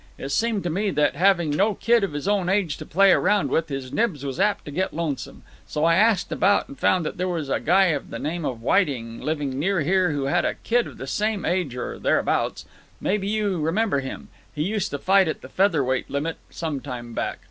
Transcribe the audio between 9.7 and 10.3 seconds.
here who